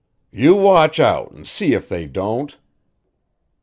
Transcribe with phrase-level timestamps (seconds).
[0.31, 2.57] "You watch out an' see if they don't."